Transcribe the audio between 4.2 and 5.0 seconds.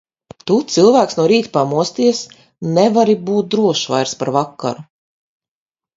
par vakaru.